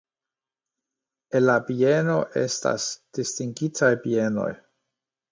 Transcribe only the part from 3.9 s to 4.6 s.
bienoj.